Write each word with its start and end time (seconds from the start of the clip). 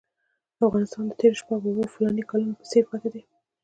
افغانستان 0.67 1.03
د 1.07 1.11
تېرو 1.19 1.39
شپږو 1.41 1.69
اوو 1.71 1.91
فلاني 1.93 2.23
کالو 2.29 2.57
په 2.59 2.65
څېر 2.71 2.83
پاتې 2.89 3.09
دی. 3.13 3.21